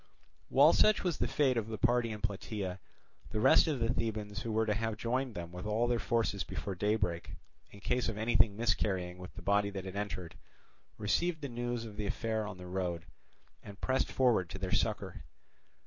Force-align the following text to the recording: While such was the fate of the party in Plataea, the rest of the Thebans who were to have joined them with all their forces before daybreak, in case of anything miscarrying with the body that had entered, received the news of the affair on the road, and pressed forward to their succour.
While 0.49 0.73
such 0.73 1.03
was 1.03 1.19
the 1.19 1.27
fate 1.27 1.57
of 1.57 1.67
the 1.67 1.77
party 1.77 2.11
in 2.11 2.21
Plataea, 2.21 2.79
the 3.29 3.39
rest 3.39 3.67
of 3.67 3.79
the 3.79 3.93
Thebans 3.93 4.41
who 4.41 4.51
were 4.51 4.65
to 4.65 4.73
have 4.73 4.97
joined 4.97 5.35
them 5.35 5.51
with 5.51 5.67
all 5.67 5.85
their 5.87 5.99
forces 5.99 6.43
before 6.43 6.73
daybreak, 6.73 7.35
in 7.69 7.81
case 7.81 8.09
of 8.09 8.17
anything 8.17 8.57
miscarrying 8.57 9.19
with 9.19 9.35
the 9.35 9.43
body 9.43 9.69
that 9.69 9.85
had 9.85 9.95
entered, 9.95 10.33
received 10.97 11.41
the 11.41 11.49
news 11.49 11.85
of 11.85 11.97
the 11.97 12.07
affair 12.07 12.47
on 12.47 12.57
the 12.57 12.65
road, 12.65 13.05
and 13.61 13.79
pressed 13.79 14.11
forward 14.11 14.49
to 14.49 14.57
their 14.57 14.73
succour. 14.73 15.23